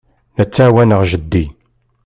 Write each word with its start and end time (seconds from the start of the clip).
La 0.35 0.43
ttɛawaneɣ 0.47 1.01
jeddi. 1.11 1.45